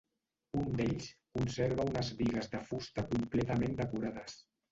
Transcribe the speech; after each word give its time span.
Un 0.59 0.63
d'ells 0.79 1.09
conserva 1.39 1.85
unes 1.91 2.09
bigues 2.21 2.49
de 2.55 2.63
fusta 2.71 3.05
completament 3.13 3.79
decorades. 3.83 4.41